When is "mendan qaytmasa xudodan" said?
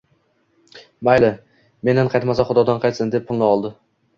1.89-2.83